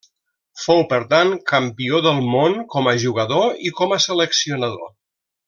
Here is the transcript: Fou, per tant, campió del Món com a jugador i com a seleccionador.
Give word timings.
Fou, 0.61 0.79
per 0.93 0.97
tant, 1.11 1.33
campió 1.51 1.99
del 2.05 2.21
Món 2.31 2.57
com 2.77 2.89
a 2.93 2.95
jugador 3.05 3.53
i 3.69 3.75
com 3.83 3.95
a 3.99 4.01
seleccionador. 4.09 4.91